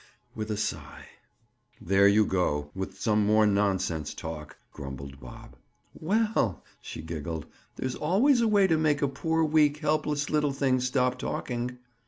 With 0.33 0.49
a 0.49 0.57
sigh. 0.57 1.09
"There 1.79 2.07
you 2.07 2.25
go, 2.25 2.71
with 2.73 2.99
some 2.99 3.23
more 3.23 3.45
nonsense 3.45 4.15
talk!" 4.15 4.57
grumbled 4.73 5.19
Bob. 5.19 5.55
"Well," 5.93 6.63
she 6.81 7.03
giggled, 7.03 7.45
"there's 7.75 7.93
always 7.93 8.41
a 8.41 8.47
way 8.47 8.65
to 8.65 8.77
make 8.77 9.03
a 9.03 9.07
poor, 9.07 9.43
weak, 9.43 9.77
helpless 9.77 10.31
little 10.31 10.53
thing 10.53 10.79
stop 10.79 11.19
talking." 11.19 11.77